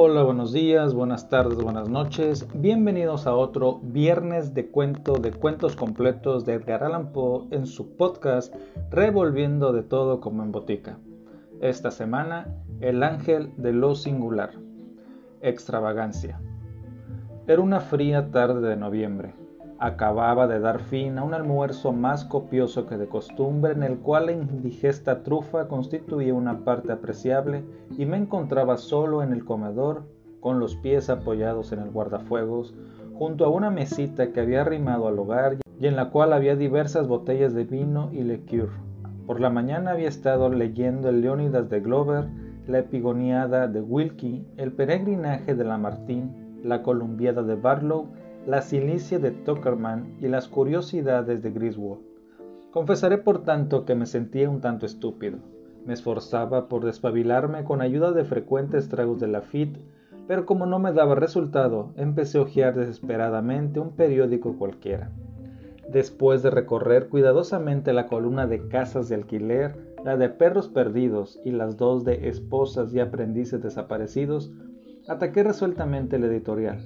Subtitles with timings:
[0.00, 2.46] Hola, buenos días, buenas tardes, buenas noches.
[2.54, 7.96] Bienvenidos a otro viernes de cuento de cuentos completos de Edgar Allan Poe en su
[7.96, 8.54] podcast
[8.92, 11.00] Revolviendo de todo como en botica.
[11.60, 12.46] Esta semana,
[12.80, 14.52] El ángel de lo singular.
[15.40, 16.40] Extravagancia.
[17.48, 19.34] Era una fría tarde de noviembre.
[19.80, 24.26] Acababa de dar fin a un almuerzo más copioso que de costumbre en el cual
[24.26, 27.62] la indigesta trufa constituía una parte apreciable
[27.96, 30.02] y me encontraba solo en el comedor
[30.40, 32.74] con los pies apoyados en el guardafuegos
[33.14, 37.06] junto a una mesita que había arrimado al hogar y en la cual había diversas
[37.06, 38.70] botellas de vino y liqueur.
[39.26, 42.26] Por la mañana había estado leyendo el Leónidas de Glover,
[42.66, 46.32] la Epigoniada de Wilkie, el Peregrinaje de Lamartine,
[46.64, 48.08] la Columbiada de Barlow
[48.48, 52.00] la cilicia de Tuckerman y las curiosidades de Griswold.
[52.70, 55.36] Confesaré por tanto que me sentía un tanto estúpido.
[55.84, 59.78] Me esforzaba por despabilarme con ayuda de frecuentes tragos de Lafitte,
[60.26, 65.10] pero como no me daba resultado, empecé a hojear desesperadamente un periódico cualquiera.
[65.92, 71.50] Después de recorrer cuidadosamente la columna de casas de alquiler, la de perros perdidos y
[71.50, 74.50] las dos de esposas y aprendices desaparecidos,
[75.06, 76.80] ataqué resueltamente el editorial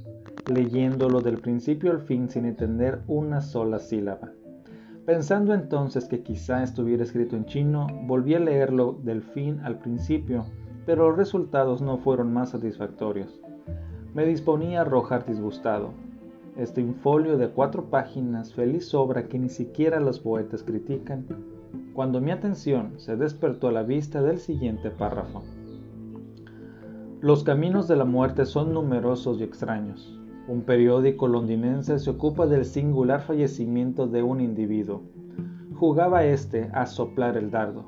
[0.48, 4.32] leyéndolo del principio al fin sin entender una sola sílaba.
[5.06, 10.44] Pensando entonces que quizá estuviera escrito en chino, volví a leerlo del fin al principio,
[10.86, 13.40] pero los resultados no fueron más satisfactorios.
[14.14, 15.90] Me disponía a arrojar disgustado.
[16.56, 21.26] Este infolio de cuatro páginas, feliz obra que ni siquiera los poetas critican,
[21.94, 25.42] cuando mi atención se despertó a la vista del siguiente párrafo.
[27.20, 30.21] Los caminos de la muerte son numerosos y extraños.
[30.48, 35.02] Un periódico londinense se ocupa del singular fallecimiento de un individuo.
[35.76, 37.84] Jugaba éste a soplar el dardo,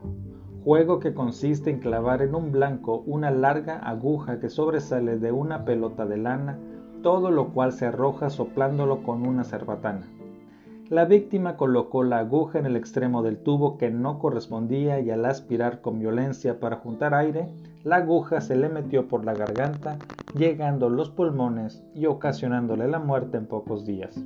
[0.62, 5.64] juego que consiste en clavar en un blanco una larga aguja que sobresale de una
[5.64, 6.58] pelota de lana,
[7.02, 10.06] todo lo cual se arroja soplándolo con una cerbatana.
[10.91, 15.25] La víctima colocó la aguja en el extremo del tubo que no correspondía y al
[15.25, 17.48] aspirar con violencia para juntar aire,
[17.84, 19.99] la aguja se le metió por la garganta,
[20.34, 24.25] llegando a los pulmones y ocasionándole la muerte en pocos días.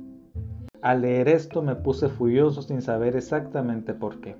[0.81, 4.37] Al leer esto me puse furioso sin saber exactamente por qué.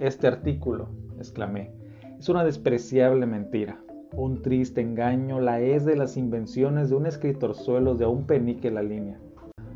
[0.00, 1.70] Este artículo, exclamé,
[2.18, 3.78] es una despreciable mentira.
[4.14, 8.70] Un triste engaño la es de las invenciones de un escritor suelo de un penique
[8.70, 9.18] la línea,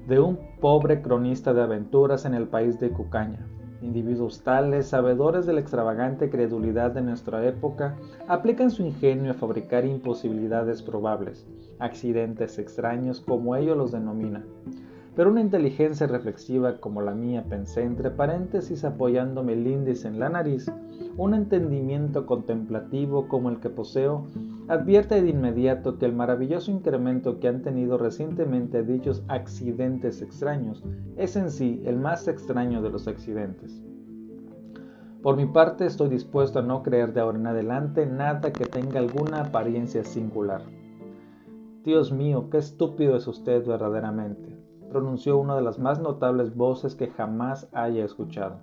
[0.08, 3.46] de un pobre cronista de aventuras en el país de Cucaña,
[3.82, 7.96] Individuos tales, sabedores de la extravagante credulidad de nuestra época,
[8.28, 11.46] aplican su ingenio a fabricar imposibilidades probables,
[11.78, 14.44] accidentes extraños como ellos los denominan.
[15.20, 20.30] Pero una inteligencia reflexiva como la mía, pensé entre paréntesis apoyándome el índice en la
[20.30, 20.72] nariz,
[21.18, 24.24] un entendimiento contemplativo como el que poseo,
[24.68, 30.82] advierte de inmediato que el maravilloso incremento que han tenido recientemente dichos accidentes extraños
[31.18, 33.78] es en sí el más extraño de los accidentes.
[35.22, 39.00] Por mi parte estoy dispuesto a no creer de ahora en adelante nada que tenga
[39.00, 40.62] alguna apariencia singular.
[41.84, 44.59] Dios mío, qué estúpido es usted verdaderamente,
[44.90, 48.58] pronunció una de las más notables voces que jamás haya escuchado.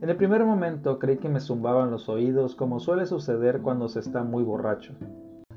[0.00, 4.00] En el primer momento creí que me zumbaban los oídos como suele suceder cuando se
[4.00, 4.94] está muy borracho.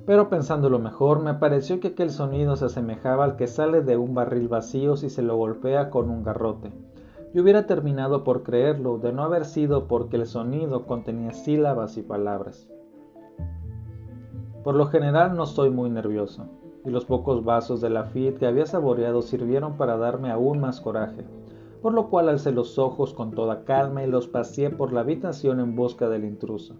[0.05, 4.13] Pero pensándolo mejor, me pareció que aquel sonido se asemejaba al que sale de un
[4.13, 6.71] barril vacío si se lo golpea con un garrote.
[7.33, 12.03] Y hubiera terminado por creerlo de no haber sido porque el sonido contenía sílabas y
[12.03, 12.69] palabras.
[14.63, 16.45] Por lo general no soy muy nervioso,
[16.87, 20.81] y los pocos vasos de la Lafitte que había saboreado sirvieron para darme aún más
[20.81, 21.25] coraje
[21.81, 25.59] por lo cual alcé los ojos con toda calma y los paseé por la habitación
[25.59, 26.75] en busca del intruso.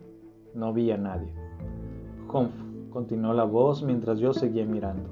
[0.53, 1.31] No vi a nadie.
[2.31, 5.09] Humph, continuó la voz mientras yo seguía mirando.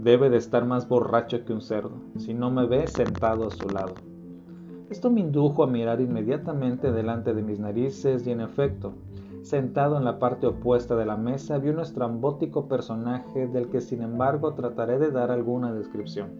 [0.00, 3.68] Debe de estar más borracho que un cerdo, si no me ve sentado a su
[3.68, 3.94] lado.
[4.90, 8.92] Esto me indujo a mirar inmediatamente delante de mis narices y en efecto,
[9.42, 14.02] sentado en la parte opuesta de la mesa vi un estrambótico personaje del que sin
[14.02, 16.30] embargo trataré de dar alguna descripción.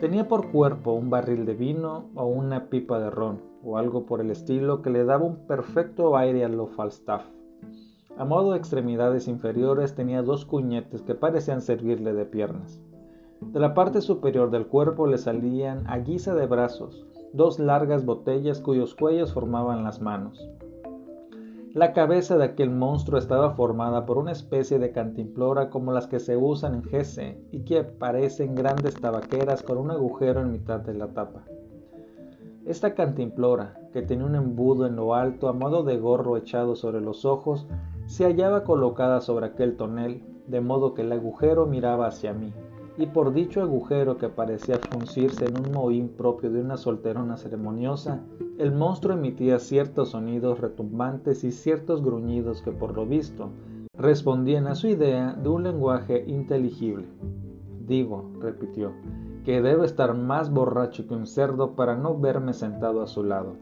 [0.00, 4.20] Tenía por cuerpo un barril de vino o una pipa de ron o algo por
[4.20, 7.24] el estilo que le daba un perfecto aire a lo Falstaff.
[8.18, 12.80] A modo de extremidades inferiores tenía dos cuñetes que parecían servirle de piernas.
[13.40, 18.60] De la parte superior del cuerpo le salían, a guisa de brazos, dos largas botellas
[18.60, 20.48] cuyos cuellos formaban las manos.
[21.76, 26.20] La cabeza de aquel monstruo estaba formada por una especie de cantimplora como las que
[26.20, 30.94] se usan en Gese y que parecen grandes tabaqueras con un agujero en mitad de
[30.94, 31.44] la tapa.
[32.64, 37.02] Esta cantimplora, que tenía un embudo en lo alto a modo de gorro echado sobre
[37.02, 37.66] los ojos,
[38.06, 42.54] se hallaba colocada sobre aquel tonel de modo que el agujero miraba hacia mí,
[42.96, 48.22] y por dicho agujero que parecía fruncirse en un mohín propio de una solterona ceremoniosa,
[48.58, 53.50] el monstruo emitía ciertos sonidos retumbantes y ciertos gruñidos que por lo visto
[53.92, 57.06] respondían a su idea de un lenguaje inteligible.
[57.86, 58.92] Digo, repitió,
[59.44, 63.56] que debe estar más borracho que un cerdo para no verme sentado a su lado.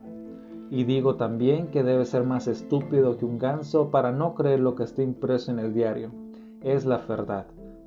[0.71, 4.75] Y digo también que debe ser más estúpido que un ganso para no creer lo
[4.77, 6.11] que está impreso en el diario.
[6.63, 7.47] Es la verdad,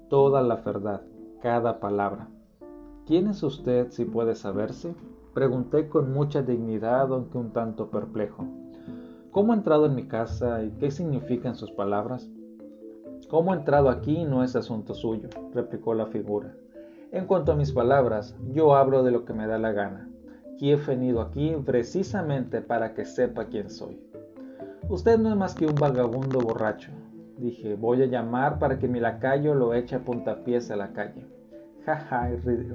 [0.09, 1.01] toda la verdad,
[1.41, 2.27] cada palabra.
[3.05, 4.93] ¿Quién es usted, si puede saberse?
[5.37, 8.43] Pregunté con mucha dignidad, aunque un tanto perplejo.
[9.29, 12.27] ¿Cómo ha entrado en mi casa y qué significan sus palabras?
[13.29, 16.55] Cómo ha entrado aquí no es asunto suyo, replicó la figura.
[17.11, 20.09] En cuanto a mis palabras, yo hablo de lo que me da la gana,
[20.57, 24.01] y he venido aquí precisamente para que sepa quién soy.
[24.89, 26.89] Usted no es más que un vagabundo borracho.
[27.37, 31.27] Dije, voy a llamar para que mi lacayo lo eche a puntapiés a la calle.
[31.85, 32.27] Ja, ja,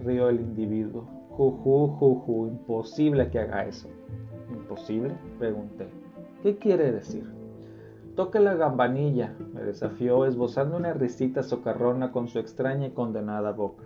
[0.04, 1.21] rió el individuo.
[1.36, 3.88] Juju, imposible que haga eso.
[4.50, 5.14] ¿Imposible?
[5.38, 5.88] Pregunté.
[6.42, 7.30] ¿Qué quiere decir?
[8.16, 13.84] Toque la gambanilla, me desafió, esbozando una risita socarrona con su extraña y condenada boca.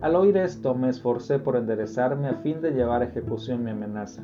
[0.00, 4.22] Al oír esto me esforcé por enderezarme a fin de llevar a ejecución mi amenaza.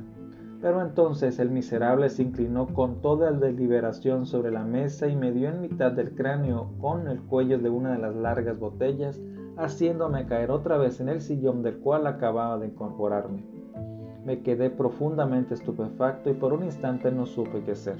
[0.62, 5.50] Pero entonces el miserable se inclinó con toda deliberación sobre la mesa y me dio
[5.50, 9.20] en mitad del cráneo con el cuello de una de las largas botellas,
[9.56, 13.44] haciéndome caer otra vez en el sillón del cual acababa de incorporarme.
[14.24, 17.96] Me quedé profundamente estupefacto y por un instante no supe qué hacer.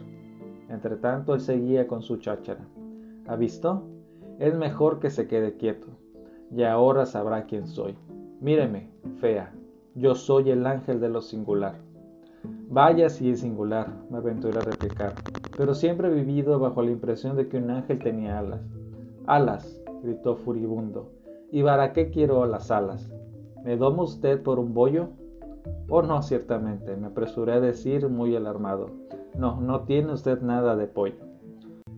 [0.69, 2.67] Entretanto él seguía con su cháchara.
[3.27, 3.85] ¿Ha visto?
[4.39, 5.87] Es mejor que se quede quieto
[6.55, 7.97] y ahora sabrá quién soy.
[8.41, 9.53] Míreme, fea,
[9.95, 11.77] yo soy el ángel de lo singular.
[12.69, 15.15] Vaya si es singular, me aventuré a replicar,
[15.57, 18.61] pero siempre he vivido bajo la impresión de que un ángel tenía alas.
[19.27, 21.16] Alas, gritó furibundo.
[21.53, 23.09] ¿Y para qué quiero las alas?
[23.65, 25.11] ¿Me doma usted por un bollo?
[25.89, 28.91] Oh, no, ciertamente, me apresuré a decir muy alarmado.
[29.39, 31.15] No, no tiene usted nada de pollo.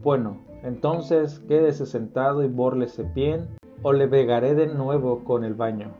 [0.03, 3.49] Bueno, entonces quédese sentado y bórlese bien
[3.83, 5.93] o le vegaré de nuevo con el baño.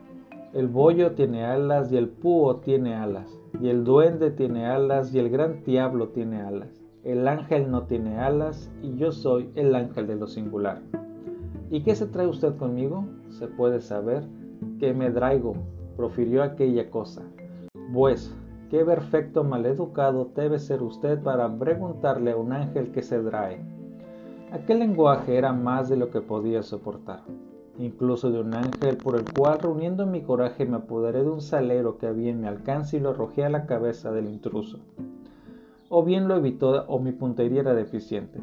[0.53, 5.19] El bollo tiene alas y el púo tiene alas, y el duende tiene alas y
[5.19, 6.81] el gran diablo tiene alas.
[7.03, 10.81] El ángel no tiene alas y yo soy el ángel de lo singular.
[11.71, 13.05] ¿Y qué se trae usted conmigo?
[13.29, 14.23] Se puede saber
[14.79, 15.53] que me traigo,
[15.95, 17.23] profirió aquella cosa.
[17.93, 18.35] Pues,
[18.69, 23.59] qué perfecto maleducado debe ser usted para preguntarle a un ángel que se trae.
[24.51, 27.21] Aquel lenguaje era más de lo que podía soportar
[27.79, 31.97] incluso de un ángel, por el cual reuniendo mi coraje me apoderé de un salero
[31.97, 34.79] que había en mi alcance y lo arrojé a la cabeza del intruso.
[35.87, 38.39] O bien lo evitó o mi puntería era deficiente,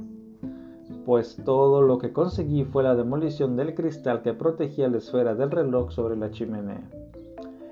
[1.07, 5.51] pues todo lo que conseguí fue la demolición del cristal que protegía la esfera del
[5.51, 6.91] reloj sobre la chimenea.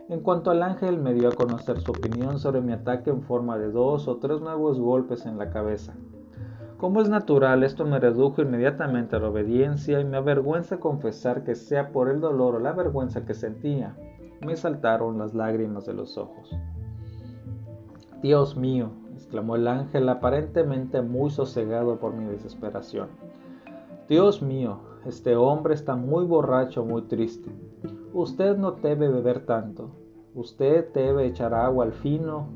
[0.08, 3.58] En cuanto al ángel, me dio a conocer su opinión sobre mi ataque en forma
[3.58, 5.94] de dos o tres nuevos golpes en la cabeza,
[6.84, 11.54] como es natural, esto me redujo inmediatamente a la obediencia y me avergüenza confesar que
[11.54, 13.96] sea por el dolor o la vergüenza que sentía,
[14.44, 16.54] me saltaron las lágrimas de los ojos.
[18.20, 23.08] Dios mío, exclamó el ángel aparentemente muy sosegado por mi desesperación.
[24.08, 27.50] Dios mío, este hombre está muy borracho, muy triste.
[28.12, 29.90] Usted no debe beber tanto.
[30.34, 32.46] Usted debe echar agua al fino.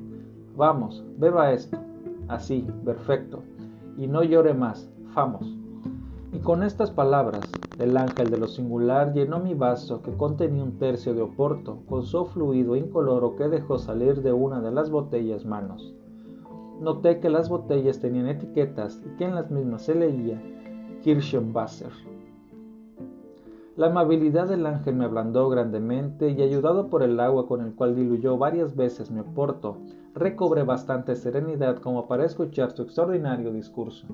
[0.56, 1.78] Vamos, beba esto.
[2.28, 3.42] Así, perfecto
[3.98, 5.52] y no llore más, vamos.
[6.32, 7.40] Y con estas palabras,
[7.78, 12.04] el ángel de lo singular llenó mi vaso que contenía un tercio de oporto con
[12.04, 15.94] su fluido incoloro que dejó salir de una de las botellas manos.
[16.80, 20.40] Noté que las botellas tenían etiquetas y que en las mismas se leía
[21.02, 21.92] Kirchenwasser.
[23.76, 27.94] La amabilidad del ángel me ablandó grandemente y ayudado por el agua con el cual
[27.94, 29.78] diluyó varias veces mi oporto,
[30.14, 34.08] recobré bastante serenidad como para escuchar su extraordinario discurso.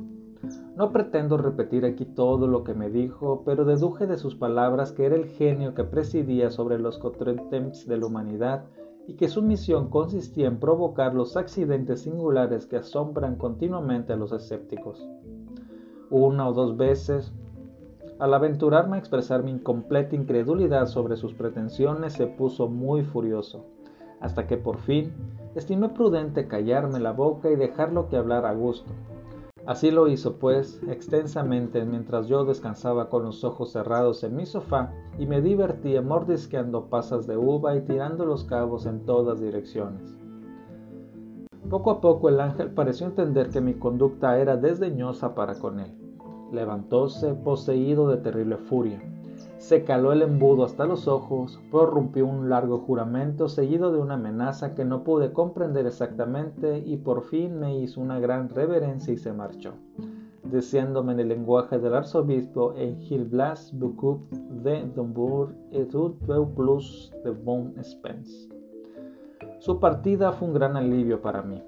[0.77, 5.07] No pretendo repetir aquí todo lo que me dijo, pero deduje de sus palabras que
[5.07, 8.65] era el genio que presidía sobre los contretemps de la humanidad
[9.07, 14.33] y que su misión consistía en provocar los accidentes singulares que asombran continuamente a los
[14.33, 15.09] escépticos.
[16.17, 17.33] Una o dos veces,
[18.21, 23.65] al aventurarme a expresar mi incompleta incredulidad sobre sus pretensiones, se puso muy furioso,
[24.21, 25.13] hasta que por fin
[25.57, 28.93] estimé prudente callarme la boca y dejarlo que hablara a gusto.
[29.67, 34.93] Así lo hizo, pues, extensamente mientras yo descansaba con los ojos cerrados en mi sofá
[35.19, 40.15] y me divertía mordisqueando pasas de uva y tirando los cabos en todas direcciones.
[41.69, 46.04] Poco a poco el ángel pareció entender que mi conducta era desdeñosa para con él.
[46.55, 49.03] Levantóse, poseído de terrible furia.
[49.59, 54.75] Se caló el embudo hasta los ojos, prorrumpió un largo juramento seguido de una amenaza
[54.75, 59.33] que no pude comprender exactamente y por fin me hizo una gran reverencia y se
[59.33, 59.73] marchó,
[60.45, 65.89] deseándome en el lenguaje del arzobispo en Gil Blas beaucoup de Dombourg et
[66.55, 68.49] plus de bon Spence.
[69.59, 71.63] Su partida fue un gran alivio para mí.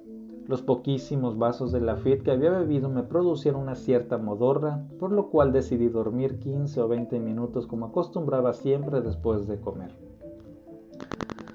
[0.48, 5.28] Los poquísimos vasos de Lafitte que había bebido me producieron una cierta modorra, por lo
[5.28, 9.90] cual decidí dormir 15 o 20 minutos como acostumbraba siempre después de comer.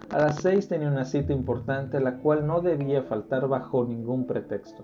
[0.10, 4.84] A las 6 tenía una cita importante la cual no debía faltar bajo ningún pretexto.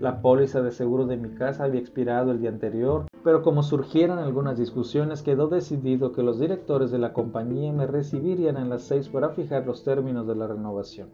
[0.00, 4.18] La póliza de seguro de mi casa había expirado el día anterior, pero como surgieran
[4.18, 9.10] algunas discusiones quedó decidido que los directores de la compañía me recibirían a las 6
[9.10, 11.10] para fijar los términos de la renovación.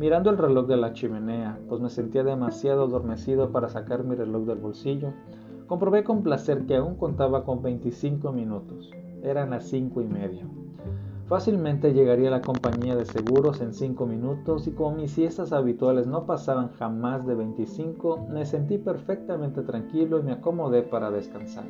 [0.00, 4.46] Mirando el reloj de la chimenea, pues me sentía demasiado adormecido para sacar mi reloj
[4.46, 5.12] del bolsillo,
[5.66, 8.90] comprobé con placer que aún contaba con 25 minutos.
[9.22, 10.46] Eran las cinco y media.
[11.26, 16.06] Fácilmente llegaría a la compañía de seguros en 5 minutos y como mis siestas habituales
[16.06, 21.66] no pasaban jamás de 25, me sentí perfectamente tranquilo y me acomodé para descansar.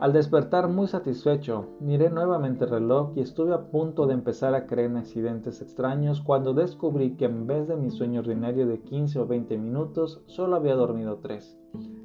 [0.00, 4.64] Al despertar muy satisfecho, miré nuevamente el reloj y estuve a punto de empezar a
[4.66, 9.18] creer en accidentes extraños cuando descubrí que en vez de mi sueño ordinario de 15
[9.18, 11.54] o 20 minutos, solo había dormido 3,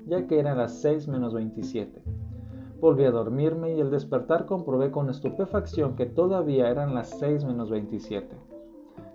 [0.07, 2.03] ya que eran las 6 menos 27.
[2.81, 7.69] Volví a dormirme y al despertar comprobé con estupefacción que todavía eran las 6 menos
[7.69, 8.35] 27.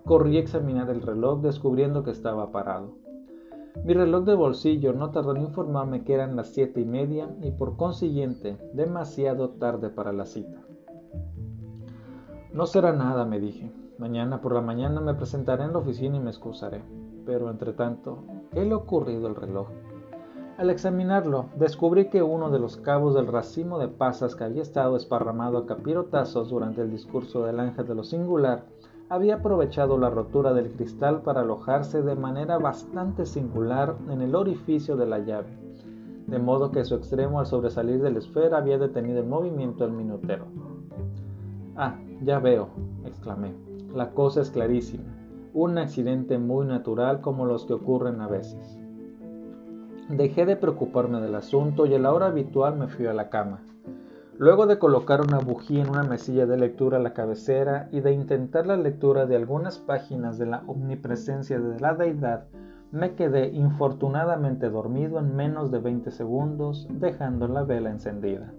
[0.06, 2.94] Corrí a examinar el reloj descubriendo que estaba parado.
[3.84, 7.50] Mi reloj de bolsillo no tardó en informarme que eran las siete y media y
[7.52, 10.60] por consiguiente demasiado tarde para la cita.
[12.52, 13.72] No será nada, me dije.
[13.96, 16.82] Mañana por la mañana me presentaré en la oficina y me excusaré.
[17.24, 19.68] Pero entre tanto, ¿qué le ha ocurrido al reloj?
[20.58, 24.96] Al examinarlo, descubrí que uno de los cabos del racimo de pasas que había estado
[24.96, 28.66] esparramado a capirotazos durante el discurso del ángel de lo singular
[29.10, 34.96] había aprovechado la rotura del cristal para alojarse de manera bastante singular en el orificio
[34.96, 35.48] de la llave,
[36.28, 39.94] de modo que su extremo al sobresalir de la esfera había detenido el movimiento del
[39.94, 40.44] minutero.
[41.74, 42.68] Ah, ya veo,
[43.04, 43.52] exclamé,
[43.92, 45.12] la cosa es clarísima,
[45.54, 48.78] un accidente muy natural como los que ocurren a veces.
[50.08, 53.60] Dejé de preocuparme del asunto y a la hora habitual me fui a la cama.
[54.40, 58.12] Luego de colocar una bujía en una mesilla de lectura a la cabecera y de
[58.12, 62.46] intentar la lectura de algunas páginas de la omnipresencia de la deidad,
[62.90, 68.50] me quedé infortunadamente dormido en menos de 20 segundos, dejando la vela encendida.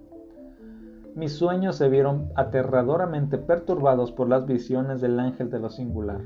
[1.15, 6.21] Mis sueños se vieron aterradoramente perturbados por las visiones del ángel de lo singular.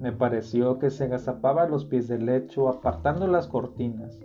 [0.00, 4.18] Me pareció que se agazapaba a los pies del lecho apartando las cortinas,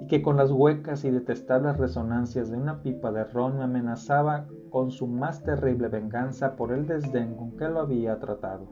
[0.00, 4.46] y que con las huecas y detestables resonancias de una pipa de ron me amenazaba
[4.70, 8.66] con su más terrible venganza por el desdén con que lo había tratado.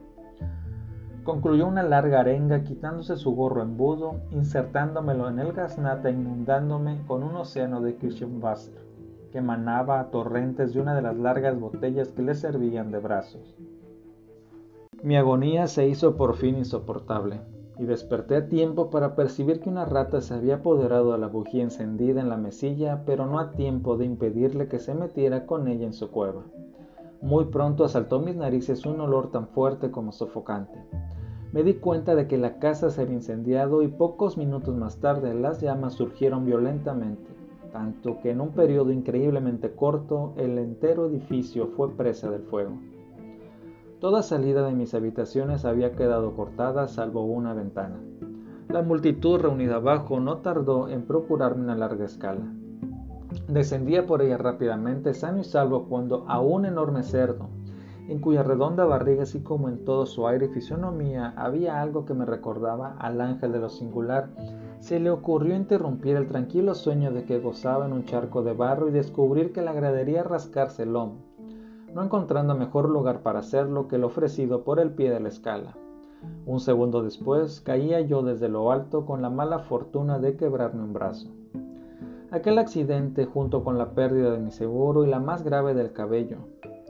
[1.25, 7.25] Concluyó una larga arenga quitándose su gorro embudo, insertándomelo en el gaznate e inundándome con
[7.25, 8.87] un océano de Kirchenwasser
[9.33, 13.57] que emanaba a torrentes de una de las largas botellas que le servían de brazos.
[15.03, 17.41] Mi agonía se hizo por fin insoportable
[17.79, 21.63] y desperté a tiempo para percibir que una rata se había apoderado de la bujía
[21.63, 25.87] encendida en la mesilla, pero no a tiempo de impedirle que se metiera con ella
[25.87, 26.45] en su cueva.
[27.21, 30.79] Muy pronto asaltó mis narices un olor tan fuerte como sofocante.
[31.53, 35.35] Me di cuenta de que la casa se había incendiado y pocos minutos más tarde
[35.35, 37.31] las llamas surgieron violentamente,
[37.73, 42.79] tanto que en un periodo increíblemente corto el entero edificio fue presa del fuego.
[43.99, 47.99] Toda salida de mis habitaciones había quedado cortada salvo una ventana.
[48.69, 52.45] La multitud reunida abajo no tardó en procurarme una larga escala.
[53.49, 57.49] Descendía por ella rápidamente, sano y salvo, cuando a un enorme cerdo,
[58.07, 62.13] en cuya redonda barriga, así como en todo su aire y fisonomía, había algo que
[62.13, 64.29] me recordaba al ángel de lo singular,
[64.79, 68.89] se le ocurrió interrumpir el tranquilo sueño de que gozaba en un charco de barro
[68.89, 71.26] y descubrir que le agradaría rascarse el lomo
[71.97, 75.79] no encontrando mejor lugar para hacerlo que el ofrecido por el pie de la escala.
[76.45, 80.93] Un segundo después caía yo desde lo alto con la mala fortuna de quebrarme un
[80.93, 81.31] brazo.
[82.31, 86.37] Aquel accidente, junto con la pérdida de mi seguro y la más grave del cabello,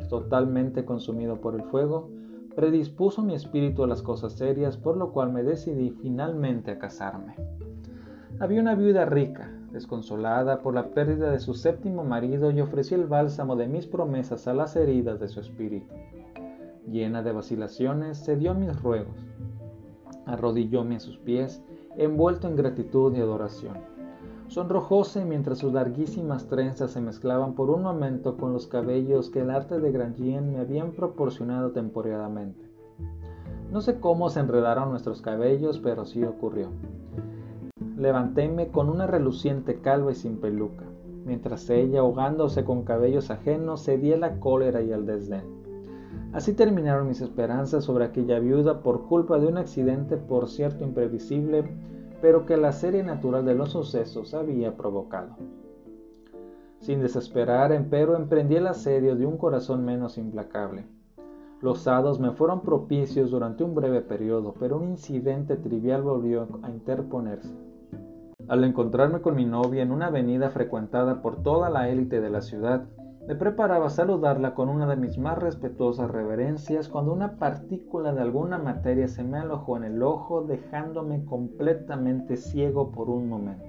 [0.09, 2.11] totalmente consumido por el fuego,
[2.57, 7.37] predispuso mi espíritu a las cosas serias, por lo cual me decidí finalmente a casarme.
[8.41, 13.07] Había una viuda rica, desconsolada por la pérdida de su séptimo marido, y ofreció el
[13.07, 15.95] bálsamo de mis promesas a las heridas de su espíritu.
[16.91, 19.17] Llena de vacilaciones, cedió a mis ruegos.
[20.25, 21.63] Arrodillóme a sus pies,
[21.97, 23.75] envuelto en gratitud y adoración.
[24.49, 29.51] Sonrojóse mientras sus larguísimas trenzas se mezclaban por un momento con los cabellos que el
[29.51, 32.65] arte de Grandjean me habían proporcionado temporalmente.
[33.73, 36.69] No sé cómo se enredaron nuestros cabellos, pero sí ocurrió.
[37.97, 40.85] Levantéme con una reluciente calva y sin peluca,
[41.25, 45.45] mientras ella, ahogándose con cabellos ajenos, cedía la cólera y el desdén.
[46.35, 51.65] Así terminaron mis esperanzas sobre aquella viuda por culpa de un accidente, por cierto imprevisible,
[52.21, 55.35] pero que la serie natural de los sucesos había provocado.
[56.81, 60.85] Sin desesperar, empero, emprendí el asedio de un corazón menos implacable.
[61.63, 66.71] Los hados me fueron propicios durante un breve periodo, pero un incidente trivial volvió a
[66.71, 67.57] interponerse.
[68.49, 72.43] Al encontrarme con mi novia en una avenida frecuentada por toda la élite de la
[72.43, 72.85] ciudad,
[73.27, 78.23] me preparaba a saludarla con una de mis más respetuosas reverencias cuando una partícula de
[78.23, 83.65] alguna materia se me alojó en el ojo dejándome completamente ciego por un momento.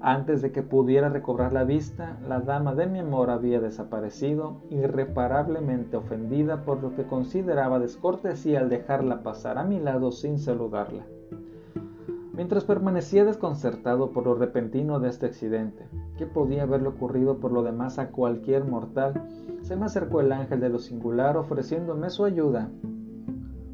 [0.00, 5.96] Antes de que pudiera recobrar la vista, la dama de mi amor había desaparecido, irreparablemente
[5.96, 11.04] ofendida por lo que consideraba descortesía al dejarla pasar a mi lado sin saludarla.
[12.40, 17.62] Mientras permanecía desconcertado por lo repentino de este accidente, que podía haberle ocurrido por lo
[17.62, 19.28] demás a cualquier mortal,
[19.60, 22.70] se me acercó el ángel de lo singular ofreciéndome su ayuda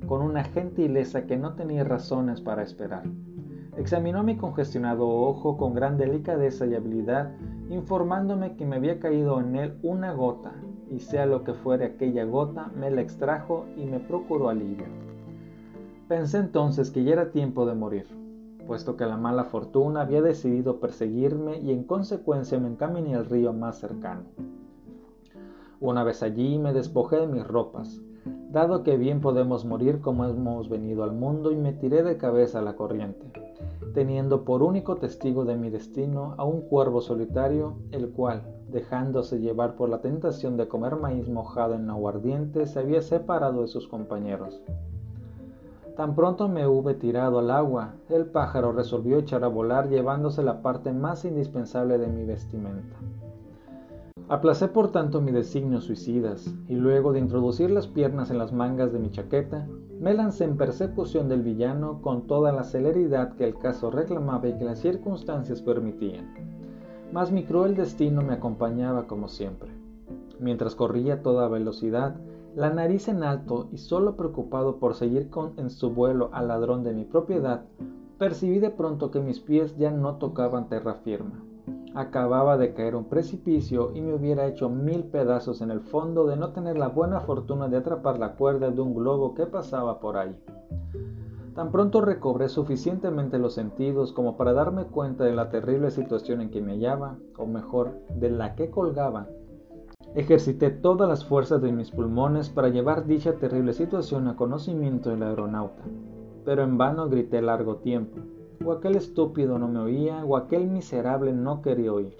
[0.09, 3.05] con una gentileza que no tenía razones para esperar.
[3.77, 7.37] Examinó mi congestionado ojo con gran delicadeza y habilidad,
[7.71, 10.55] informándome que me había caído en él una gota,
[10.91, 14.87] y sea lo que fuere aquella gota, me la extrajo y me procuró alivio.
[16.09, 18.25] Pensé entonces que ya era tiempo de morir
[18.67, 23.53] puesto que la mala fortuna había decidido perseguirme y en consecuencia me encaminé al río
[23.53, 24.25] más cercano.
[25.81, 28.01] Una vez allí me despojé de mis ropas,
[28.51, 32.59] dado que bien podemos morir como hemos venido al mundo y me tiré de cabeza
[32.59, 33.31] a la corriente,
[33.93, 39.76] teniendo por único testigo de mi destino a un cuervo solitario, el cual, dejándose llevar
[39.76, 44.63] por la tentación de comer maíz mojado en aguardiente, se había separado de sus compañeros.
[45.97, 50.61] Tan pronto me hube tirado al agua, el pájaro resolvió echar a volar llevándose la
[50.61, 52.97] parte más indispensable de mi vestimenta.
[54.28, 58.93] Aplacé por tanto mi designio suicidas, y luego de introducir las piernas en las mangas
[58.93, 59.67] de mi chaqueta,
[59.99, 64.59] me lancé en persecución del villano con toda la celeridad que el caso reclamaba y
[64.59, 66.26] que las circunstancias permitían.
[67.11, 69.71] Mas mi cruel destino me acompañaba como siempre.
[70.41, 72.17] Mientras corría a toda velocidad,
[72.56, 76.84] la nariz en alto y solo preocupado por seguir con, en su vuelo al ladrón
[76.84, 77.64] de mi propiedad,
[78.19, 81.34] percibí de pronto que mis pies ya no tocaban tierra firme.
[81.95, 86.36] Acababa de caer un precipicio y me hubiera hecho mil pedazos en el fondo de
[86.36, 90.16] no tener la buena fortuna de atrapar la cuerda de un globo que pasaba por
[90.16, 90.34] ahí.
[91.54, 96.50] Tan pronto recobré suficientemente los sentidos como para darme cuenta de la terrible situación en
[96.50, 99.26] que me hallaba, o mejor, de la que colgaba,
[100.17, 105.23] Ejercité todas las fuerzas de mis pulmones para llevar dicha terrible situación a conocimiento del
[105.23, 105.83] aeronauta,
[106.43, 108.23] pero en vano grité largo tiempo.
[108.65, 112.17] O aquel estúpido no me oía, o aquel miserable no quería oír.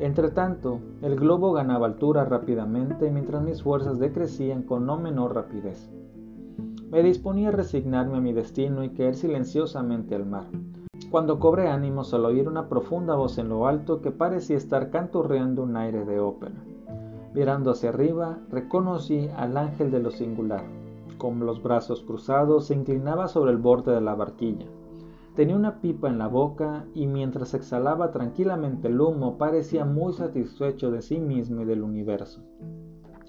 [0.00, 5.88] Entretanto, el globo ganaba altura rápidamente mientras mis fuerzas decrecían con no menor rapidez.
[6.90, 10.46] Me disponía a resignarme a mi destino y caer silenciosamente al mar,
[11.12, 15.62] cuando cobré ánimos al oír una profunda voz en lo alto que parecía estar canturreando
[15.62, 16.65] un aire de ópera.
[17.36, 20.62] Mirando hacia arriba, reconocí al ángel de lo singular.
[21.18, 24.64] Con los brazos cruzados se inclinaba sobre el borde de la barquilla.
[25.34, 30.90] Tenía una pipa en la boca y mientras exhalaba tranquilamente el humo parecía muy satisfecho
[30.90, 32.40] de sí mismo y del universo.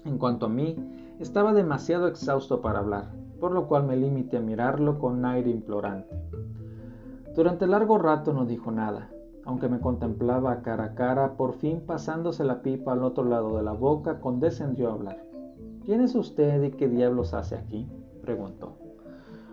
[0.06, 0.74] En cuanto a mí,
[1.18, 6.16] estaba demasiado exhausto para hablar, por lo cual me limité a mirarlo con aire implorante.
[7.36, 9.10] Durante largo rato no dijo nada,
[9.48, 13.62] aunque me contemplaba cara a cara, por fin pasándose la pipa al otro lado de
[13.62, 15.24] la boca, condescendió a hablar.
[15.86, 17.88] ¿Quién es usted y qué diablos hace aquí?
[18.20, 18.76] preguntó.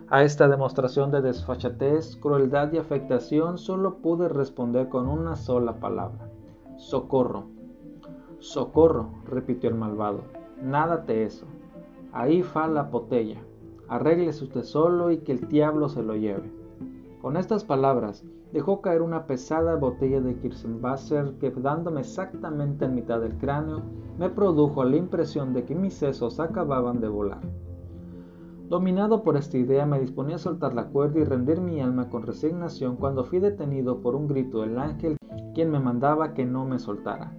[0.09, 6.29] A esta demostración de desfachatez, crueldad y afectación solo pude responder con una sola palabra.
[6.75, 7.45] Socorro.
[8.39, 10.23] Socorro, repitió el malvado.
[10.61, 11.45] Nada te eso.
[12.11, 13.41] Ahí fa la botella.
[13.87, 16.51] Arréglese usted solo y que el diablo se lo lleve.
[17.21, 23.19] Con estas palabras, dejó caer una pesada botella de Kirschenwasser que dándome exactamente en mitad
[23.19, 23.81] del cráneo
[24.17, 27.41] me produjo la impresión de que mis sesos acababan de volar.
[28.69, 32.23] Dominado por esta idea me disponía a soltar la cuerda y rendir mi alma con
[32.23, 35.17] resignación cuando fui detenido por un grito del ángel
[35.53, 37.31] quien me mandaba que no me soltara.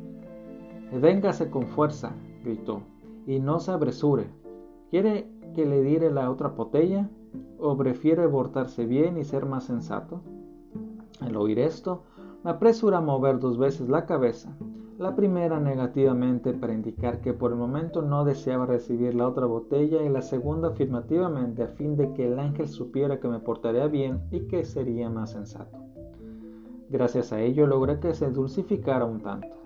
[0.93, 2.13] Véngase con fuerza,
[2.45, 2.83] gritó,
[3.27, 4.31] y no se apresure.
[4.91, 7.11] ¿Quiere que le diere la otra botella?
[7.59, 10.23] ¿O prefiere portarse bien y ser más sensato?
[11.37, 12.03] Oír esto,
[12.45, 14.57] Me apresura a mover dos veces la cabeza,
[14.99, 20.03] la primera negativamente para indicar que por el momento no deseaba recibir la otra botella
[20.03, 24.23] y la segunda afirmativamente a fin de que el ángel supiera que me portaría bien
[24.31, 25.77] y que sería más sensato.
[26.89, 29.57] Gracias a ello logré que se dulcificara un tanto.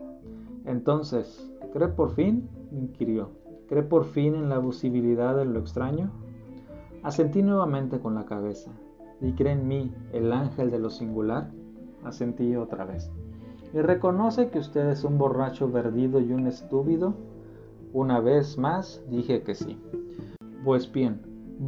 [0.65, 2.49] Entonces, ¿cree por fin?
[2.73, 3.31] inquirió.
[3.69, 6.11] ¿Cree por fin en la posibilidad de lo extraño?
[7.05, 8.73] Asentí nuevamente con la cabeza.
[9.21, 11.51] ¿Y cree en mí, el ángel de lo singular?
[12.05, 13.11] Asentí otra vez.
[13.75, 17.15] ¿Y reconoce que usted es un borracho perdido y un estúpido?
[17.93, 19.79] Una vez más dije que sí.
[20.65, 21.21] Pues bien,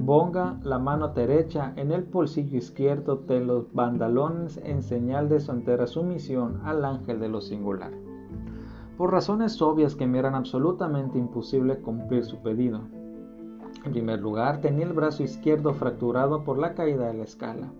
[0.07, 5.53] ponga la mano derecha en el bolsillo izquierdo de los pantalones en señal de su
[5.53, 7.93] entera sumisión al ángel de lo singular.
[8.97, 12.81] Por razones obvias que me eran absolutamente imposible cumplir su pedido.
[13.85, 17.73] En primer lugar, tenía el brazo izquierdo fracturado por la caída de la escala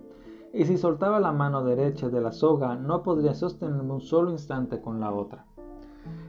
[0.53, 4.79] y si soltaba la mano derecha de la soga no podría sostenerme un solo instante
[4.81, 5.45] con la otra.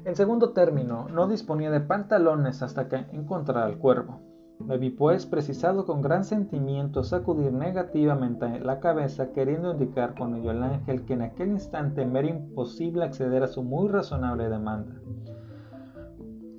[0.05, 4.21] En segundo término, no disponía de pantalones hasta que encontrara al cuervo.
[4.61, 10.51] Me vi pues precisado con gran sentimiento sacudir negativamente la cabeza queriendo indicar con ello
[10.51, 14.95] al ángel que en aquel instante me era imposible acceder a su muy razonable demanda.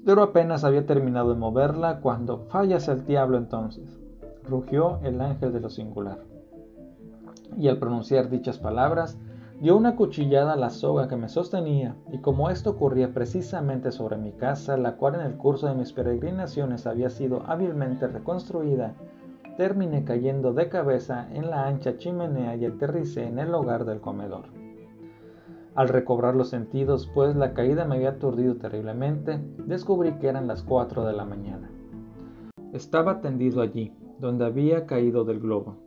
[0.05, 3.99] Pero apenas había terminado de moverla cuando fallas el diablo entonces,
[4.47, 6.19] rugió el ángel de lo singular
[7.57, 9.17] y al pronunciar dichas palabras,
[9.61, 14.17] dio una cuchillada a la soga que me sostenía, y como esto ocurría precisamente sobre
[14.17, 18.93] mi casa, la cual en el curso de mis peregrinaciones había sido hábilmente reconstruida,
[19.57, 24.64] terminé cayendo de cabeza en la ancha chimenea y aterricé en el hogar del comedor.
[25.75, 30.63] Al recobrar los sentidos, pues la caída me había aturdido terriblemente, descubrí que eran las
[30.63, 31.69] cuatro de la mañana.
[32.73, 35.77] Estaba tendido allí, donde había caído del globo,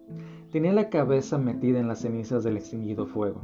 [0.50, 3.42] Tenía la cabeza metida en las cenizas del extinguido fuego,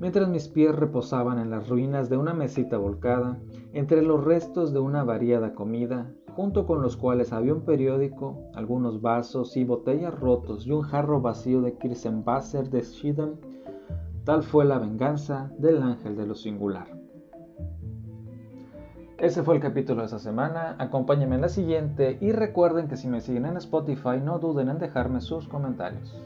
[0.00, 3.38] mientras mis pies reposaban en las ruinas de una mesita volcada,
[3.72, 9.00] entre los restos de una variada comida, junto con los cuales había un periódico, algunos
[9.00, 13.36] vasos y botellas rotos y un jarro vacío de Kirsenwasser de Schiedam.
[14.24, 16.86] Tal fue la venganza del ángel de lo singular.
[19.18, 20.76] Ese fue el capítulo de esta semana.
[20.78, 24.78] Acompáñenme en la siguiente y recuerden que si me siguen en Spotify no duden en
[24.78, 26.16] dejarme sus comentarios.